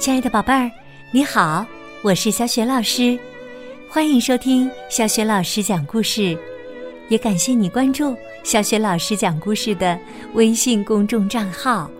[0.00, 0.70] 亲爱的宝贝儿，
[1.10, 1.62] 你好，
[2.00, 3.18] 我是小雪老师，
[3.86, 6.34] 欢迎收听小雪老师讲故事，
[7.10, 9.98] 也感谢你关注小雪老师讲故事的
[10.32, 11.90] 微信公众账号。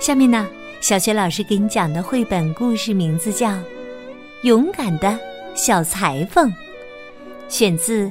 [0.00, 0.48] 下面呢，
[0.80, 3.50] 小雪老师给你讲的绘本故事名字叫
[4.42, 5.16] 《勇敢的
[5.54, 6.50] 小裁缝》，
[7.48, 8.10] 选自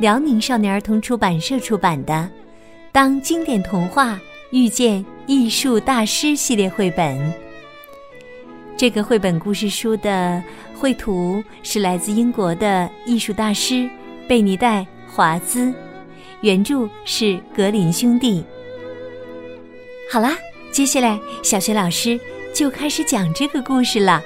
[0.00, 2.12] 辽宁少年儿童出版社出版的
[2.90, 4.18] 《当经典童话
[4.50, 7.49] 遇见艺术大师》系列绘本。
[8.80, 10.42] 这个绘本故事书的
[10.74, 13.86] 绘图是来自英国的艺术大师
[14.26, 15.70] 贝尼戴·华兹，
[16.40, 18.42] 原著是格林兄弟。
[20.10, 20.34] 好啦，
[20.72, 22.18] 接下来小学老师
[22.54, 24.22] 就开始讲这个故事了。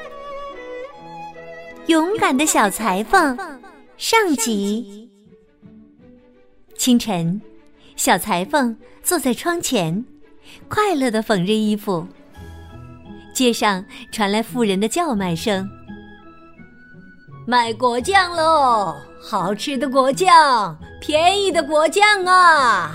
[1.86, 3.36] 勇敢的小裁缝
[3.96, 5.10] 上集。
[6.78, 7.42] 清晨，
[7.96, 10.04] 小裁缝坐在窗前，
[10.68, 12.06] 快乐的缝纫衣服。
[13.34, 15.68] 街上传来妇人的叫卖声
[17.46, 18.96] ：“卖果酱喽！
[19.20, 22.94] 好吃的果酱，便宜的果酱啊！”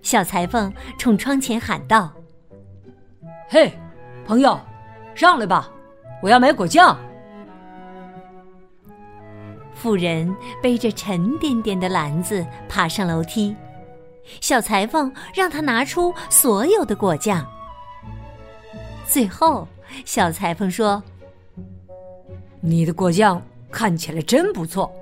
[0.00, 2.12] 小裁缝冲窗前喊道
[3.50, 3.76] ：“嘿，
[4.24, 4.58] 朋友，
[5.16, 5.68] 上来吧，
[6.22, 6.96] 我要买果酱。”
[9.74, 13.54] 妇人背着沉甸甸的篮子爬上楼梯，
[14.40, 17.44] 小裁缝让他拿出所有的果酱。
[19.08, 19.66] 最后，
[20.04, 21.02] 小裁缝说
[22.60, 24.92] ：“你的果酱看起来真不错，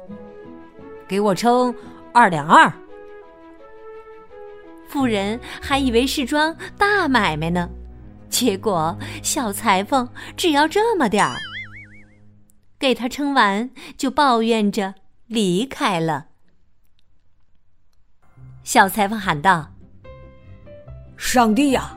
[1.08, 1.74] 给我称
[2.12, 2.72] 二两二。”
[4.88, 7.68] 妇人还以为是桩大买卖呢，
[8.30, 11.36] 结果小裁缝只要这么点儿，
[12.78, 14.94] 给他称完就抱怨着
[15.26, 16.26] 离开了。
[18.62, 19.72] 小裁缝喊道
[21.18, 21.94] ：“上帝呀！”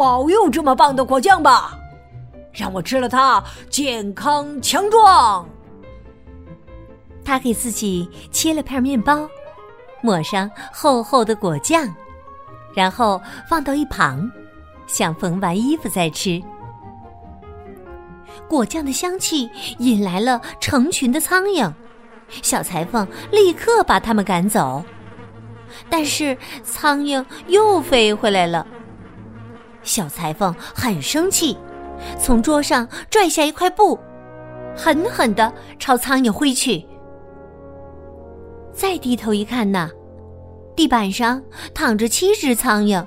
[0.00, 1.78] 保佑这么棒的果酱吧，
[2.54, 5.46] 让我吃了它健康强壮。
[7.22, 9.28] 他给自己切了片面包，
[10.00, 11.86] 抹上厚厚的果酱，
[12.74, 14.26] 然后放到一旁，
[14.86, 16.42] 想缝完衣服再吃。
[18.48, 21.70] 果酱的香气引来了成群的苍蝇，
[22.40, 24.82] 小裁缝立刻把它们赶走，
[25.90, 28.66] 但是苍蝇又飞回来了。
[29.90, 31.58] 小裁缝很生气，
[32.16, 33.98] 从桌上拽下一块布，
[34.76, 36.86] 狠狠地朝苍蝇挥去。
[38.72, 39.90] 再低头一看呐，
[40.76, 41.42] 地板上
[41.74, 43.04] 躺着七只苍蝇，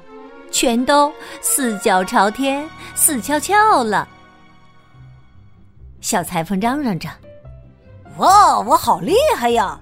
[0.52, 4.06] 全都四脚朝天，死翘翘了。
[6.02, 7.08] 小裁缝嚷嚷着
[8.20, 9.80] ：“哇，我好厉害呀！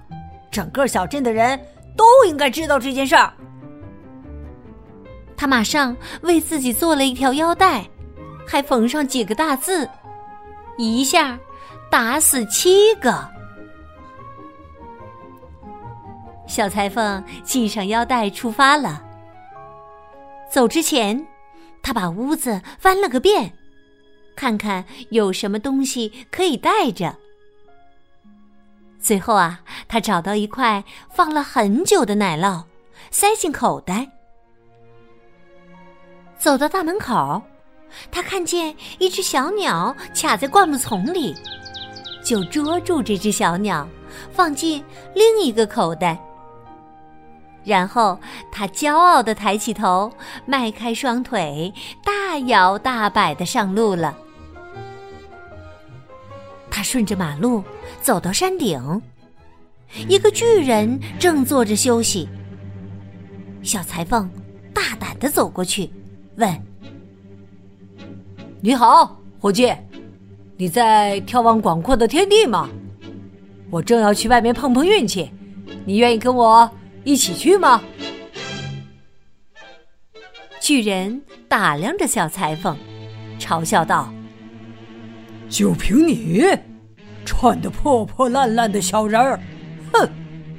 [0.52, 1.58] 整个小镇的人
[1.96, 3.32] 都应该知道这件事儿。”
[5.42, 7.84] 他马上为自己做了一条腰带，
[8.46, 9.90] 还缝上几个大字，
[10.78, 11.36] 一下
[11.90, 13.28] 打死七个。
[16.46, 19.02] 小裁缝系上腰带出发了。
[20.48, 21.26] 走之前，
[21.82, 23.52] 他把屋子翻了个遍，
[24.36, 27.16] 看看有什么东西可以带着。
[29.00, 32.62] 最后啊，他找到一块放了很久的奶酪，
[33.10, 34.08] 塞进口袋。
[36.42, 37.40] 走到大门口，
[38.10, 41.36] 他看见一只小鸟卡在灌木丛里，
[42.24, 43.86] 就捉住这只小鸟，
[44.32, 46.18] 放进另一个口袋。
[47.62, 48.18] 然后
[48.50, 50.12] 他骄傲的抬起头，
[50.44, 51.72] 迈开双腿，
[52.02, 54.18] 大摇大摆的上路了。
[56.68, 57.62] 他顺着马路
[58.00, 59.00] 走到山顶，
[60.08, 62.28] 一个巨人正坐着休息。
[63.62, 64.28] 小裁缝
[64.74, 65.88] 大胆的走过去。
[66.36, 66.62] 问
[68.60, 69.72] ：“你好，伙计，
[70.56, 72.70] 你在眺望广阔的天地吗？
[73.70, 75.30] 我正要去外面碰碰运气，
[75.84, 76.70] 你愿意跟我
[77.04, 77.82] 一起去吗？”
[80.58, 82.76] 巨人打量着小裁缝，
[83.38, 84.12] 嘲笑道
[85.50, 86.42] ：“就凭你，
[87.26, 89.40] 穿的破破烂烂的小人儿，
[89.92, 90.08] 哼，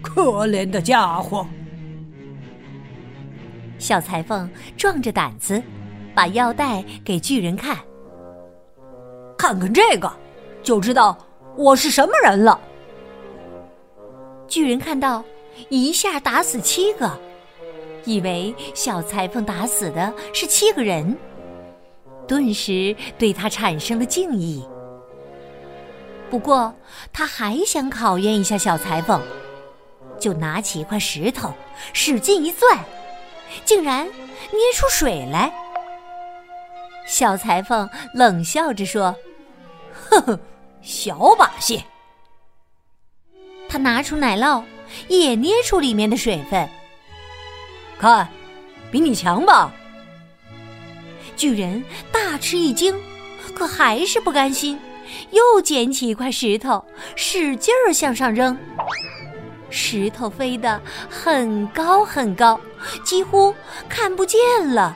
[0.02, 1.48] 可怜的家伙！”
[3.84, 5.62] 小裁缝壮着胆子，
[6.16, 7.78] 把腰带给巨人看。
[9.38, 10.10] 看看这个，
[10.64, 11.18] 就知道
[11.58, 12.58] 我是什么人了。
[14.48, 15.22] 巨人看到，
[15.68, 17.12] 一下打死七个，
[18.06, 21.18] 以为小裁缝打死的是七个人，
[22.26, 24.64] 顿时对他产生了敬意。
[26.30, 26.74] 不过，
[27.12, 29.22] 他还想考验一下小裁缝，
[30.18, 31.52] 就拿起一块石头，
[31.92, 32.80] 使劲一攥。
[33.66, 35.52] 竟然捏出水来！
[37.06, 39.16] 小裁缝冷笑着说
[40.10, 40.40] ：“呵呵，
[40.82, 41.84] 小把戏。”
[43.68, 44.64] 他拿出奶酪，
[45.08, 46.68] 也捏出里面的水分。
[48.00, 48.28] 看，
[48.92, 49.72] 比你强吧？
[51.36, 52.96] 巨人大吃一惊，
[53.56, 54.80] 可还是不甘心，
[55.32, 56.84] 又捡起一块石头，
[57.16, 58.58] 使劲儿向上扔。
[59.76, 60.80] 石头飞得
[61.10, 62.62] 很高很高，
[63.04, 63.54] 几乎
[63.90, 64.40] 看不见
[64.72, 64.96] 了。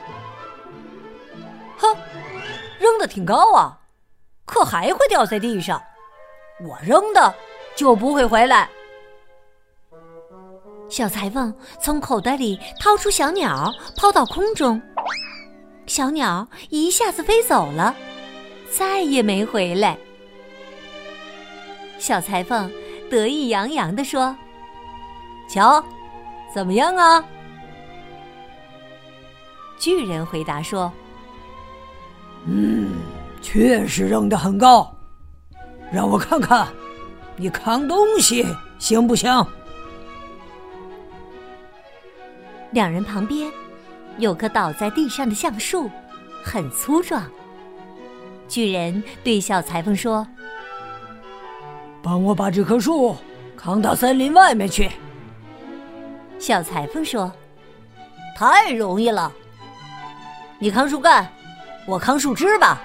[1.76, 1.96] 哼，
[2.78, 3.76] 扔的挺高啊，
[4.46, 5.82] 可还会掉在地上。
[6.64, 7.34] 我扔的
[7.74, 8.70] 就不会回来。
[10.88, 14.80] 小裁缝从口袋里掏出小鸟，抛到空中，
[15.88, 17.96] 小鸟一下子飞走了，
[18.70, 19.98] 再也没回来。
[21.98, 22.72] 小裁缝
[23.10, 24.36] 得意洋洋地说。
[25.48, 25.82] 瞧，
[26.54, 27.24] 怎么样啊？
[29.78, 30.92] 巨人回答说
[32.46, 32.96] ：“嗯，
[33.40, 34.94] 确实扔得很高。
[35.90, 36.68] 让我看看，
[37.36, 38.44] 你扛东西
[38.78, 39.32] 行不行？”
[42.72, 43.50] 两人旁边
[44.18, 45.90] 有棵倒在地上的橡树，
[46.44, 47.24] 很粗壮。
[48.46, 50.26] 巨人对小裁缝说
[52.02, 53.16] ：“帮我把这棵树
[53.56, 54.90] 扛到森林外面去。”
[56.38, 57.30] 小裁缝说
[58.36, 59.32] ：“太容易了，
[60.58, 61.30] 你扛树干，
[61.86, 62.80] 我扛树枝吧。”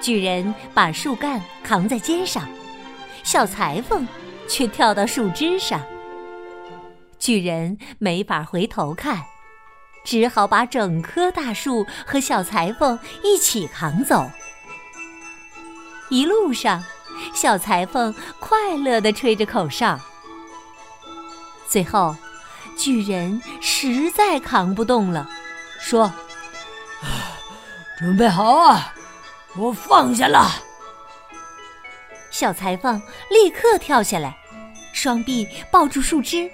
[0.00, 2.48] 巨人把树干扛在肩上，
[3.22, 4.06] 小裁缝
[4.48, 5.80] 却跳到树枝上。
[7.18, 9.22] 巨人没法回头看，
[10.04, 14.30] 只好把整棵大树和小裁缝一起扛走。
[16.08, 16.82] 一路上，
[17.34, 19.98] 小裁缝快乐地吹着口哨。
[21.70, 22.16] 最后，
[22.76, 25.30] 巨人实在扛不动了，
[25.80, 26.12] 说
[27.96, 28.92] ：“准备好啊，
[29.56, 30.50] 我放下了。”
[32.32, 33.00] 小裁缝
[33.30, 34.36] 立刻跳下来，
[34.92, 36.50] 双臂抱住树枝，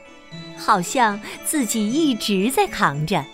[0.58, 3.24] 好像自己一直在扛着。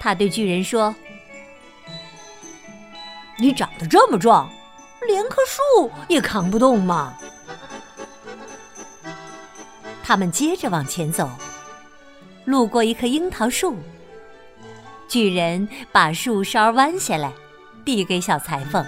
[0.00, 0.94] 他对巨人说
[3.36, 4.50] ：“你长得这么壮，
[5.06, 7.14] 连棵树也扛不动吗？”
[10.10, 11.30] 他们接着往前走，
[12.44, 13.76] 路过一棵樱桃树。
[15.06, 17.32] 巨人把树梢弯下来，
[17.84, 18.84] 递给小裁缝，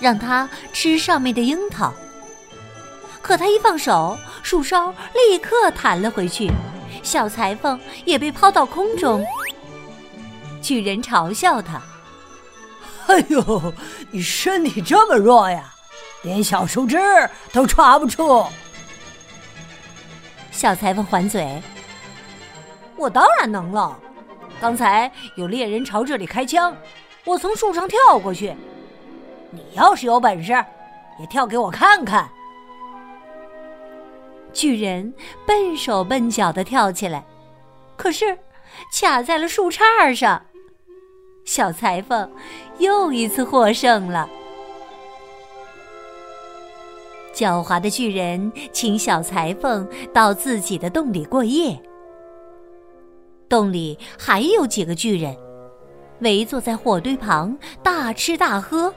[0.00, 1.94] 让他吃上面的樱桃。
[3.22, 6.50] 可他一放手，树梢立刻弹了回去，
[7.04, 9.24] 小裁缝也被抛到空中。
[10.60, 11.80] 巨人嘲笑他
[13.06, 13.72] ：“哎呦，
[14.10, 15.72] 你身体这么弱呀，
[16.22, 16.98] 连小树枝
[17.52, 18.44] 都抓不住。”
[20.50, 21.60] 小裁缝还嘴
[22.96, 23.98] ：“我当然能了。
[24.60, 26.76] 刚才有猎人朝这里开枪，
[27.24, 28.54] 我从树上跳过去。
[29.50, 30.52] 你要是有本事，
[31.18, 32.28] 也跳给我看看。”
[34.52, 35.14] 巨人
[35.46, 37.24] 笨手笨脚的跳起来，
[37.96, 38.36] 可是
[38.92, 40.44] 卡在了树杈上。
[41.44, 42.30] 小裁缝
[42.78, 44.28] 又一次获胜了。
[47.40, 51.80] 狡猾的巨人请小裁缝到自己的洞里过夜。
[53.48, 55.34] 洞里还有几个巨人，
[56.18, 58.92] 围坐在火堆旁大吃大喝。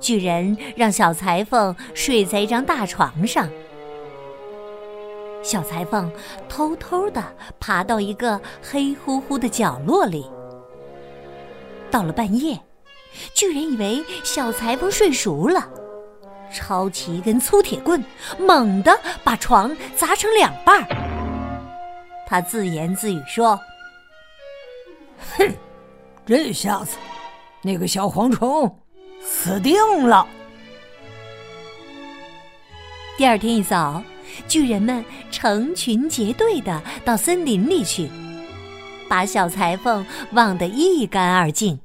[0.00, 3.48] 巨人让小裁缝睡在一张大床上，
[5.44, 6.10] 小裁缝
[6.48, 7.22] 偷偷的
[7.60, 10.28] 爬到一个黑乎乎的角落里。
[11.92, 12.60] 到了半夜，
[13.34, 15.70] 巨人以为小裁缝睡熟了。
[16.52, 18.04] 抄起一根粗铁棍，
[18.38, 20.88] 猛地把床砸成两半儿。
[22.26, 23.60] 他自言自语说
[25.38, 25.54] ：“哼，
[26.24, 26.96] 这下子
[27.62, 28.80] 那个小蝗虫
[29.22, 29.76] 死定
[30.06, 30.26] 了。”
[33.16, 34.02] 第二天一早，
[34.46, 38.10] 巨人们成群结队的到森林里去，
[39.08, 41.78] 把小裁缝忘得一干二净。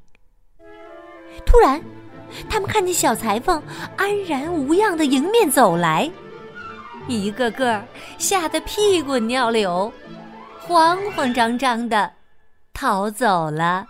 [1.46, 1.82] 突然，
[2.48, 3.62] 他们看见小裁缝
[3.96, 6.10] 安然无恙的迎面走来，
[7.08, 7.82] 一个个
[8.18, 9.92] 吓得屁滚尿流，
[10.60, 12.10] 慌慌张张的
[12.72, 13.86] 逃走了。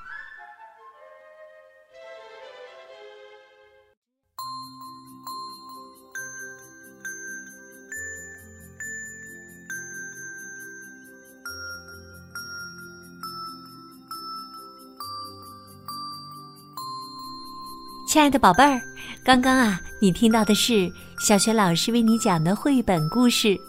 [18.13, 18.79] 亲爱的宝贝儿，
[19.25, 23.49] 刚刚啊，你听到的是小雪老师为你讲的绘本故事《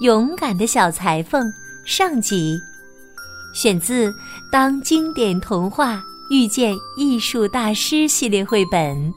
[0.00, 1.46] 勇敢的小裁缝》
[1.84, 2.58] 上集，
[3.52, 4.10] 选自
[4.50, 9.12] 《当经典童话遇见艺术大师系列绘本。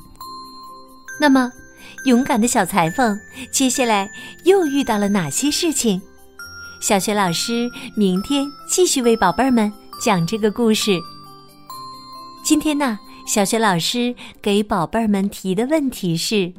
[1.22, 1.50] 那么，
[2.04, 3.18] 勇敢的小裁缝
[3.54, 4.12] 接下来
[4.44, 6.02] 又遇到了哪些事情？
[6.82, 9.72] 小雪老师明天继续为宝贝儿们
[10.04, 11.00] 讲这个故事。
[12.44, 16.54] 今天呢，小雪老师给宝贝儿们提的问题是：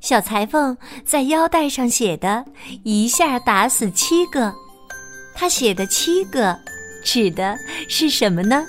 [0.00, 2.44] 小裁缝在腰带上写的
[2.84, 4.52] “一下打死七个”，
[5.36, 6.58] 他写的“七个”
[7.04, 7.56] 指的
[7.88, 8.64] 是什么呢？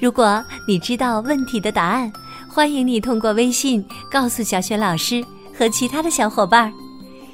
[0.00, 2.10] 如果你知道问题的答案，
[2.48, 5.22] 欢迎你通过微信告诉小雪老师
[5.56, 6.72] 和其他的小伙伴。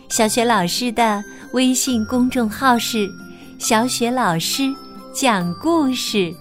[0.09, 3.09] 小雪老师的微信公众号是
[3.59, 4.75] “小雪老师
[5.15, 6.35] 讲故事”，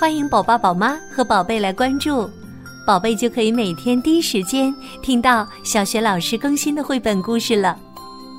[0.00, 2.30] 欢迎宝宝、宝妈和宝贝来关注，
[2.86, 7.76] 宝贝就可以每天第一时间听到小学老师更新的绘本故事了。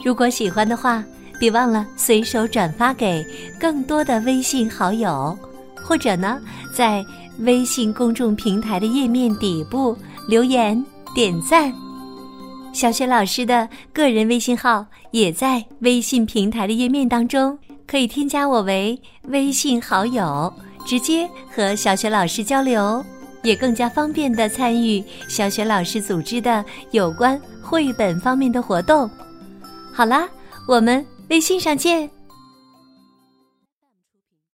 [0.02, 1.04] 如果喜欢的话，
[1.38, 3.26] 别忘了随手转发给
[3.60, 5.38] 更多的微信好友，
[5.84, 6.40] 或者呢，
[6.74, 7.06] 在
[7.40, 9.98] 微信公众平台的页面底部
[10.30, 10.82] 留言
[11.14, 11.74] 点赞。
[12.72, 20.54] 小雪老师的个人微信号也在微信平台的页面当中，可以添加我为微信好友，
[20.90, 23.06] 直接和小雪老师交流，
[23.44, 29.08] 也更加方便的参与小雪老师组织的有关绘本方面的活动。
[29.94, 30.28] 好啦，
[30.68, 32.10] 我们微信上见。